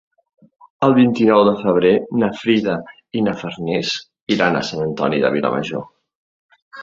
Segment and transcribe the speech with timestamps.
[0.85, 1.91] El vint-i-nou de febrer
[2.23, 2.77] na Frida
[3.19, 3.93] i na Farners
[4.37, 5.85] iran a Sant Antoni de Vilamajor.